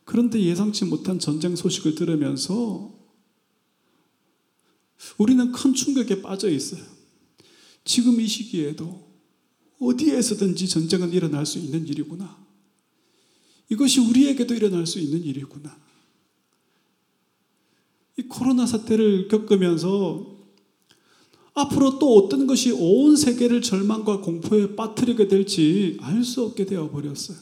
[0.05, 2.99] 그런데 예상치 못한 전쟁 소식을 들으면서
[5.19, 6.83] 우리는 큰 충격에 빠져 있어요.
[7.85, 9.07] 지금 이 시기에도
[9.79, 12.47] 어디에서든지 전쟁은 일어날 수 있는 일이구나.
[13.69, 15.88] 이것이 우리에게도 일어날 수 있는 일이구나.
[18.19, 20.37] 이 코로나 사태를 겪으면서
[21.55, 27.39] 앞으로 또 어떤 것이 온 세계를 절망과 공포에 빠뜨리게 될지 알 수 없게 되어 버렸어요.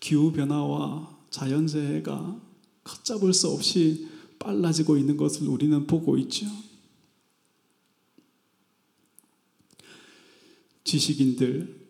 [0.00, 2.40] 기후 변화와 자연재해가
[2.84, 4.06] 걷잡을 수 없이
[4.38, 6.46] 빨라지고 있는 것을 우리는 보고 있죠.
[10.84, 11.88] 지식인들,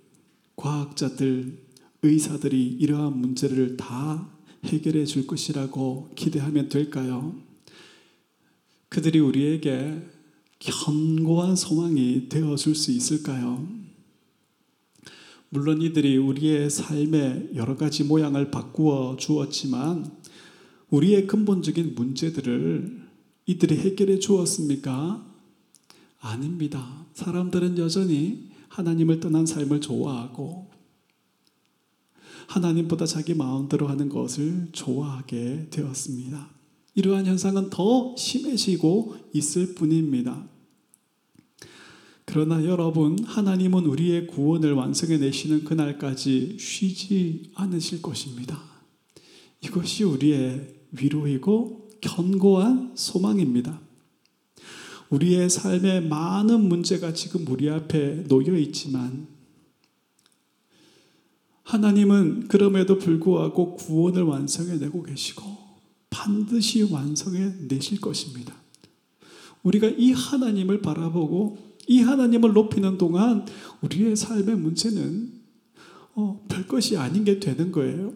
[0.54, 1.66] 과학자들,
[2.02, 7.34] 의사들이 이러한 문제를 다 해결해 줄 것이라고 기대하면 될까요?
[8.88, 10.02] 그들이 우리에게
[10.58, 13.66] 견고한 소망이 되어 줄 수 있을까요?
[15.48, 20.10] 물론 이들이 우리의 삶의 여러 가지 모양을 바꾸어 주었지만
[20.90, 23.06] 우리의 근본적인 문제들을
[23.46, 25.24] 이들이 해결해 주었습니까?
[26.20, 27.06] 아닙니다.
[27.14, 30.65] 사람들은 여전히 하나님을 떠난 삶을 좋아하고
[32.46, 36.50] 하나님보다 자기 마음대로 하는 것을 좋아하게 되었습니다.
[36.94, 40.48] 이러한 현상은 더 심해지고 있을 뿐입니다.
[42.24, 48.60] 그러나 여러분, 하나님은 우리의 구원을 완성해 내시는 그날까지 쉬지 않으실 것입니다.
[49.62, 53.80] 이것이 우리의 위로이고 견고한 소망입니다.
[55.10, 59.28] 우리의 삶에 많은 문제가 지금 우리 앞에 놓여 있지만
[61.66, 65.42] 하나님은 그럼에도 불구하고 구원을 완성해 내고 계시고
[66.10, 68.54] 반드시 완성해 내실 것입니다.
[69.64, 73.46] 우리가 이 하나님을 바라보고 이 하나님을 높이는 동안
[73.80, 75.32] 우리의 삶의 문제는
[76.14, 78.14] 어, 별 것이 아닌 게 되는 거예요.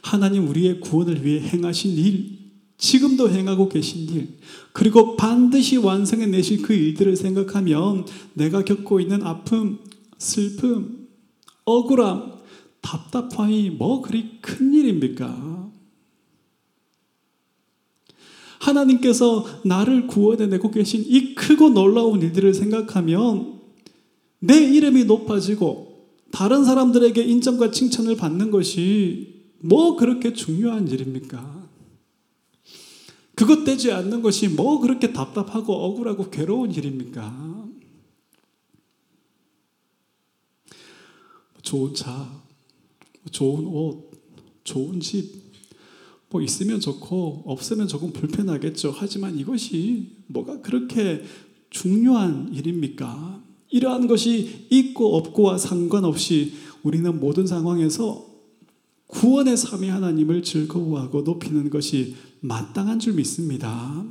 [0.00, 2.38] 하나님 우리의 구원을 위해 행하신 일,
[2.78, 4.38] 지금도 행하고 계신 일,
[4.72, 9.80] 그리고 반드시 완성해 내실 그 일들을 생각하면 내가 겪고 있는 아픔,
[10.16, 11.08] 슬픔,
[11.66, 12.37] 억울함,
[12.80, 15.70] 답답함이 뭐 그리 큰 일입니까?
[18.60, 23.60] 하나님께서 나를 구원해내고 계신 이 크고 놀라운 일들을 생각하면
[24.40, 25.88] 내 이름이 높아지고
[26.30, 31.58] 다른 사람들에게 인정과 칭찬을 받는 것이 뭐 그렇게 중요한 일입니까?
[33.34, 37.68] 그것 되지 않는 것이 뭐 그렇게 답답하고 억울하고 괴로운 일입니까?
[41.62, 42.42] 좋은 차,
[43.30, 44.10] 좋은 옷,
[44.64, 45.48] 좋은 집,
[46.30, 48.92] 뭐 있으면 좋고 없으면 조금 불편하겠죠.
[48.94, 51.22] 하지만 이것이 뭐가 그렇게
[51.70, 53.42] 중요한 일입니까?
[53.70, 58.26] 이러한 것이 있고 없고와 상관없이 우리는 모든 상황에서
[59.08, 64.04] 구원의 삼위 하나님을 즐거워하고 높이는 것이 마땅한 줄 믿습니다.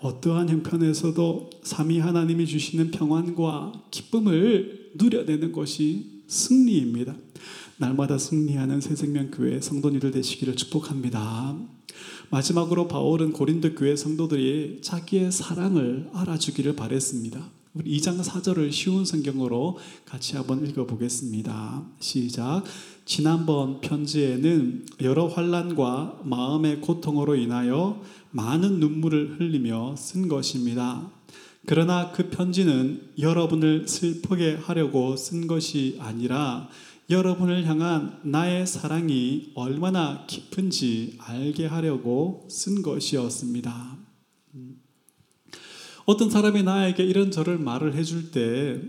[0.00, 7.14] 어떠한 형편에서도 삼위 하나님이 주시는 평안과 기쁨을 누려내는 것이 승리입니다.
[7.78, 11.56] 날마다 승리하는 새생명 교회 성도님들 되시기를 축복합니다.
[12.30, 17.50] 마지막으로 바울은 고린도 교회 성도들이 자기의 사랑을 알아주기를 바랬습니다.
[17.74, 21.82] 우리 2장 4절을 쉬운 성경으로 같이 한번 읽어보겠습니다.
[22.00, 22.64] 시작.
[23.06, 31.10] 지난번 편지에는 여러 환란과 마음의 고통으로 인하여 많은 눈물을 흘리며 쓴 것입니다.
[31.64, 36.68] 그러나 그 편지는 여러분을 슬프게 하려고 쓴 것이 아니라
[37.12, 43.98] 여러분을 향한 나의 사랑이 얼마나 깊은지 알게 하려고 쓴 것이었습니다.
[46.06, 48.80] 어떤 사람이 나에게 이런저런 말을 해줄 때,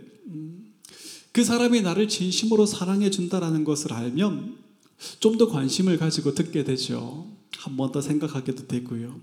[1.32, 4.58] 그 사람이 나를 진심으로 사랑해 준다라는 것을 알면
[5.20, 7.28] 좀 더 관심을 가지고 듣게 되죠.
[7.58, 9.20] 한 번 더 생각하게도 되고요.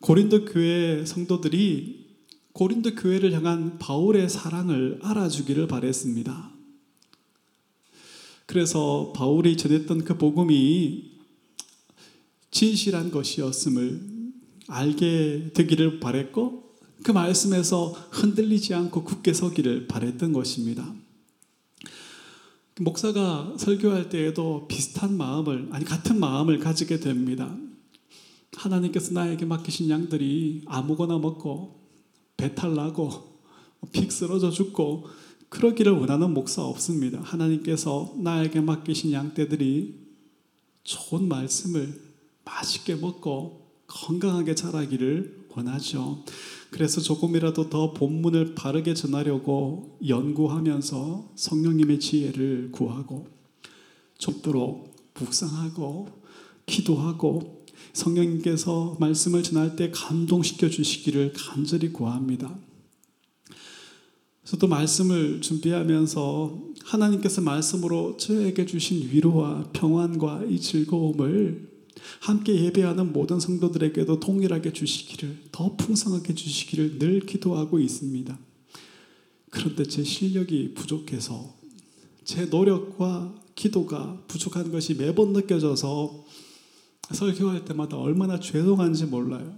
[0.00, 2.06] 고린도 교회 성도들이
[2.52, 6.51] 고린도 교회를 향한 바울의 사랑을 알아주기를 바랬습니다.
[8.52, 11.10] 그래서 바울이 전했던 그 복음이
[12.50, 13.98] 진실한 것이었음을
[14.68, 20.92] 알게 되기를 바랬고 그 말씀에서 흔들리지 않고 굳게 서기를 바랬던 것입니다.
[22.78, 27.56] 목사가 설교할 때에도 비슷한 마음을 아니 같은 마음을 가지게 됩니다.
[28.54, 31.80] 하나님께서 나에게 맡기신 양들이 아무거나 먹고
[32.36, 33.38] 배탈 나고
[33.92, 35.21] 픽 쓰러져 죽고
[35.52, 37.20] 그러기를 원하는 목사 없습니다.
[37.20, 39.94] 하나님께서 나에게 맡기신 양떼들이
[40.82, 42.00] 좋은 말씀을
[42.42, 46.24] 맛있게 먹고 건강하게 자라기를 원하죠.
[46.70, 53.26] 그래서 조금이라도 더 본문을 바르게 전하려고 연구하면서 성령님의 지혜를 구하고
[54.16, 56.08] 좁도록 묵상하고
[56.64, 62.56] 기도하고 성령님께서 말씀을 전할 때 감동시켜 주시기를 간절히 구합니다.
[64.44, 71.70] 저도 말씀을 준비하면서 하나님께서 말씀으로 저에게 주신 위로와 평안과 이 즐거움을
[72.20, 78.36] 함께 예배하는 모든 성도들에게도 동일하게 주시기를 더 풍성하게 주시기를 늘 기도하고 있습니다.
[79.50, 81.54] 그런데 제 실력이 부족해서
[82.24, 86.24] 제 노력과 기도가 부족한 것이 매번 느껴져서
[87.12, 89.54] 설교할 때마다 얼마나 죄송한지 몰라요.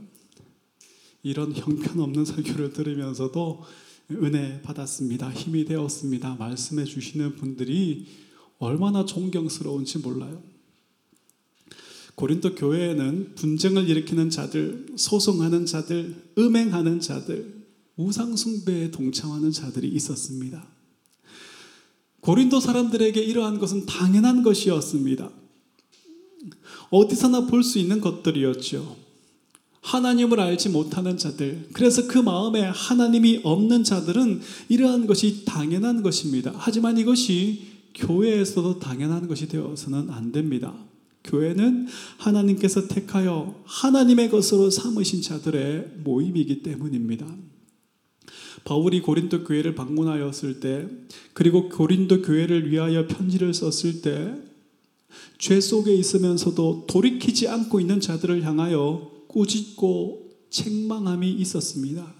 [1.23, 3.63] 이런 형편없는 설교를 들으면서도
[4.11, 5.31] 은혜 받았습니다.
[5.33, 6.37] 힘이 되었습니다.
[6.37, 8.07] 말씀해 주시는 분들이
[8.59, 10.43] 얼마나 존경스러운지 몰라요.
[12.15, 17.65] 고린도 교회에는 분쟁을 일으키는 자들, 소송하는 자들, 음행하는 자들,
[17.97, 20.67] 우상숭배에 동참하는 자들이 있었습니다.
[22.21, 25.31] 고린도 사람들에게 이러한 것은 당연한 것이었습니다.
[26.91, 29.04] 어디서나 볼 수 있는 것들이었죠.
[29.85, 36.53] 하나님을 알지 못하는 자들, 그래서 그 마음에 하나님이 없는 자들은 이러한 것이 당연한 것입니다.
[36.57, 40.75] 하지만 이것이 교회에서도 당연한 것이 되어서는 안 됩니다.
[41.23, 47.27] 교회는 하나님께서 택하여 하나님의 것으로 삼으신 자들의 모임이기 때문입니다.
[48.65, 50.89] 바울이 고린도 교회를 방문하였을 때,
[51.35, 54.35] 그리고 고린도 교회를 위하여 편지를 썼을 때,
[55.37, 62.15] 죄 속에 있으면서도 돌이키지 않고 있는 자들을 향하여 꾸짖고 책망함이 있었습니다.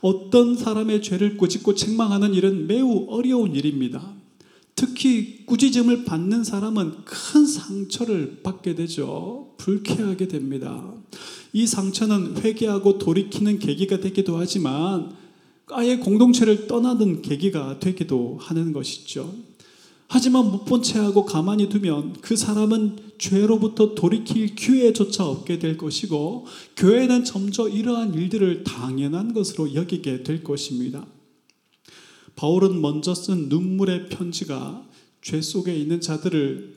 [0.00, 4.14] 어떤 사람의 죄를 꾸짖고 책망하는 일은 매우 어려운 일입니다.
[4.76, 9.54] 특히 꾸짖음을 받는 사람은 큰 상처를 받게 되죠.
[9.58, 10.94] 불쾌하게 됩니다.
[11.52, 15.16] 이 상처는 회개하고 돌이키는 계기가 되기도 하지만
[15.70, 19.34] 아예 공동체를 떠나는 계기가 되기도 하는 것이죠.
[20.08, 26.46] 하지만 못 본 채하고 가만히 두면 그 사람은 죄로부터 돌이킬 기회조차 없게 될 것이고
[26.76, 31.06] 교회는 점점 이러한 일들을 당연한 것으로 여기게 될 것입니다.
[32.36, 34.86] 바울은 먼저 쓴 눈물의 편지가
[35.22, 36.76] 죄 속에 있는 자들을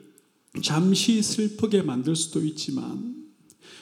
[0.63, 3.15] 잠시 슬프게 만들 수도 있지만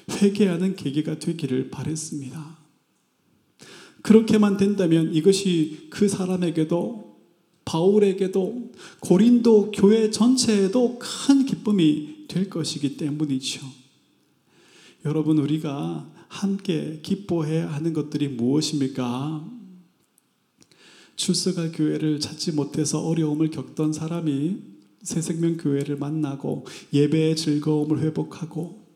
[0.10, 2.58] 회개하는 계기가 되기를 바랬습니다.
[4.02, 7.07] 그렇게만 된다면 이것이 그 사람에게도
[7.68, 13.62] 바울에게도 고린도 교회 전체에도 큰 기쁨이 될 것이기 때문이죠.
[15.06, 19.46] 여러분, 우리가 함께 기뻐해야 하는 것들이 무엇입니까?
[21.18, 24.58] 출석할 교회를 찾지 못해서 어려움을 겪던 사람이
[25.04, 28.88] 새생명 교회를 만나고 예배의 즐거움을 회복하고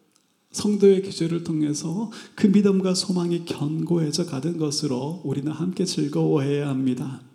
[0.51, 7.30] 성도의 기절을 통해서 그 믿음과 소망이 견고해져 가는 것으로 우리는 함께 즐거워해야 합니다.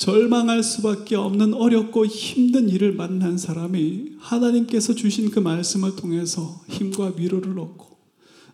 [0.00, 7.58] 절망할 수밖에 없는 어렵고 힘든 일을 만난 사람이 하나님께서 주신 그 말씀을 통해서 힘과 위로를
[7.58, 7.98] 얻고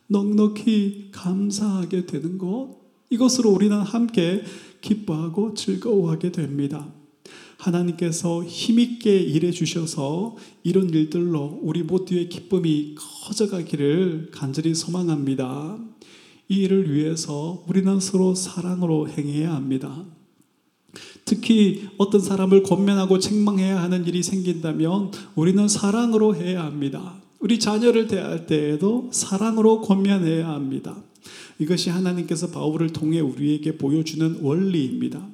[0.09, 2.79] 넉넉히 감사하게 되는 것,
[3.11, 4.43] 이것으로 우리는 함께
[4.81, 6.93] 기뻐하고 즐거워하게 됩니다.
[7.59, 10.35] 하나님께서 힘있게 일해 주셔서
[10.65, 15.79] 이런 일들로 우리 모두의 기쁨이 커져가기를 간절히 소망합니다.
[16.49, 20.16] 이 일을 위해서 우리는 서로 사랑으로 행해야 합니다.
[21.27, 27.17] 특히 어떤 사람을 권면하고 책망해야 하는 일이 생긴다면 우리는 사랑으로 해야 합니다.
[27.41, 30.97] 우리 자녀를 대할 때에도 사랑으로 권면해야 합니다.
[31.59, 35.27] 이것이 하나님께서 바울을 통해 우리에게 보여주는 원리입니다.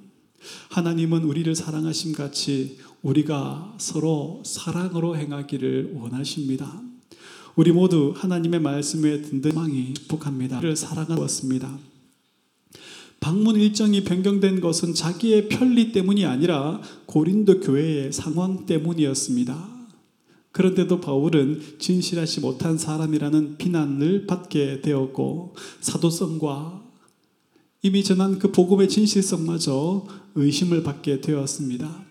[0.71, 6.81] 하나님은 우리를 사랑하심 같이 우리가 서로 사랑으로 행하기를 원하십니다.
[7.55, 10.61] 우리 모두 하나님의 말씀에 든든히 복합니다.
[10.61, 11.92] 를 사랑하였습니다.
[13.23, 19.71] 방문 일정이 변경된 것은 자기의 편리 때문이 아니라 고린도 교회의 상황 때문이었습니다.
[20.51, 26.83] 그런데도 바울은 진실하지 못한 사람이라는 비난을 받게 되었고 사도성과
[27.83, 30.05] 이미 전한 그 복음의 진실성마저
[30.35, 32.05] 의심을 받게 되었습니다.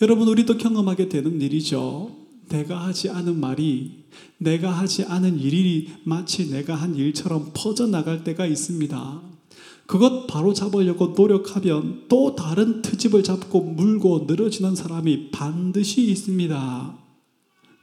[0.00, 2.16] 여러분 우리도 경험하게 되는 일이죠.
[2.48, 4.04] 내가 하지 않은 말이
[4.38, 9.31] 내가 하지 않은 일이 마치 내가 한 일처럼 퍼져나갈 때가 있습니다.
[9.92, 16.98] 그것 바로 잡으려고 노력하면 또 다른 트집을 잡고 물고 늘어지는 사람이 반드시 있습니다.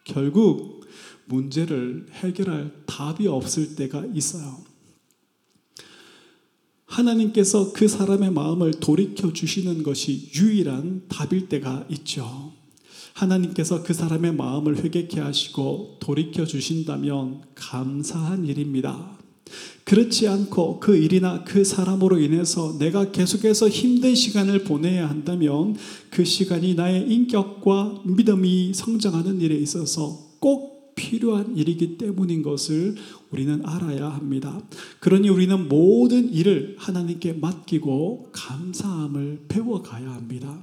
[0.05, 0.87] 결국
[1.25, 4.57] 문제를 해결할 답이 없을 때가 있어요.
[6.87, 12.53] 하나님께서 그 사람의 마음을 돌이켜 주시는 것이 유일한 답일 때가 있죠.
[13.13, 19.18] 하나님께서 그 사람의 마음을 회개케 하시고 돌이켜 주신다면 감사한 일입니다.
[19.83, 25.75] 그렇지 않고 그 일이나 그 사람으로 인해서 내가 계속해서 힘든 시간을 보내야 한다면
[26.11, 32.95] 그 시간이 나의 인격과 믿음이 성장하는 일에 있어서 꼭 필요한 일이기 때문인 것을
[33.31, 34.61] 우리는 알아야 합니다.
[34.99, 40.61] 그러니 우리는 모든 일을 하나님께 맡기고 감사함을 배워가야 합니다.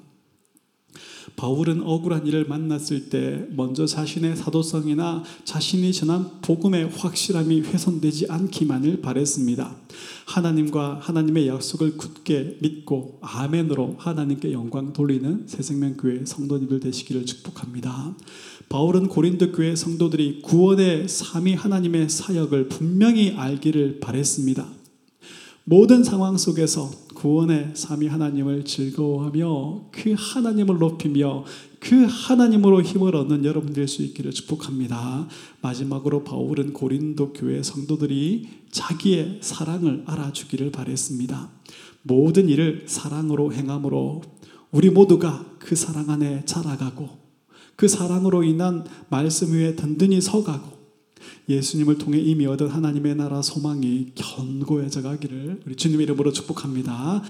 [1.37, 9.77] 바울은 억울한 일을 만났을 때 먼저 자신의 사도성이나 자신이 전한 복음의 확실함이 훼손되지 않기만을 바랬습니다.
[10.27, 18.17] 하나님과 하나님의 약속을 굳게 믿고 아멘으로 하나님께 영광 돌리는 새생명교회 성도님들 되시기를 축복합니다.
[18.69, 24.67] 바울은 고린도 교회 성도들이 구원의 삼위 하나님의 사역을 분명히 알기를 바랬습니다.
[25.65, 31.45] 모든 상황 속에서 구원의 삼위 하나님을 즐거워하며 그 하나님을 높이며
[31.81, 35.29] 그 하나님으로 힘을 얻는 여러분 될 수 있기를 축복합니다.
[35.63, 41.51] 마지막으로 바울은 고린도 교회 성도들이 자기의 사랑을 알아주기를 바랬습니다.
[42.03, 44.23] 모든 일을 사랑으로 행함으로
[44.71, 47.09] 우리 모두가 그 사랑 안에 자라가고
[47.77, 50.76] 그 사랑으로 인한 말씀 위에 든든히 서가고
[51.49, 57.23] 예수님을 통해 이미 얻은 하나님의 나라 소망이 견고해져 가기를 우리 주님 이름으로 축복합니다.